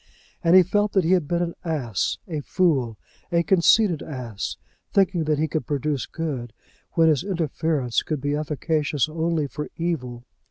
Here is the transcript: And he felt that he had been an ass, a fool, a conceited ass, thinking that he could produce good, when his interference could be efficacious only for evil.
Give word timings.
And 0.43 0.55
he 0.55 0.63
felt 0.63 0.93
that 0.93 1.03
he 1.03 1.11
had 1.11 1.27
been 1.27 1.43
an 1.43 1.53
ass, 1.63 2.17
a 2.27 2.39
fool, 2.41 2.97
a 3.31 3.43
conceited 3.43 4.01
ass, 4.01 4.57
thinking 4.91 5.25
that 5.25 5.37
he 5.37 5.47
could 5.47 5.67
produce 5.67 6.07
good, 6.07 6.53
when 6.93 7.07
his 7.07 7.23
interference 7.23 8.01
could 8.01 8.19
be 8.19 8.33
efficacious 8.35 9.07
only 9.07 9.45
for 9.45 9.69
evil. 9.75 10.23